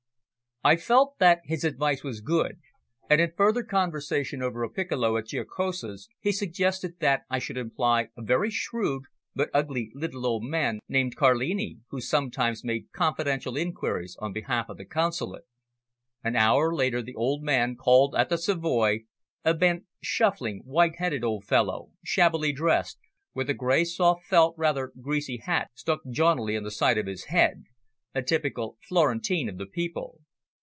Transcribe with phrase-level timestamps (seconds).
[0.63, 2.59] I felt that his advice was good,
[3.09, 8.09] and in further conversation over a piccolo at Giacosa's he suggested that I should employ
[8.15, 14.15] a very shrewd but ugly little old man named Carlini, who sometimes made confidential inquiries
[14.19, 15.45] on behalf of the Consulate.
[16.23, 19.05] An hour later the old man called at the Savoy,
[19.43, 22.99] a bent, shuffling, white headed old fellow, shabbily dressed,
[23.33, 27.23] with a grey soft felt rather greasy hat stuck jauntily on the side of his
[27.23, 27.63] head
[28.13, 30.19] a typical Florentine of the people.